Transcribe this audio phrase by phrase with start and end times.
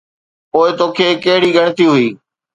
[0.51, 2.07] پوءِ توکي ڪهڙي ڳڻتي هئي؟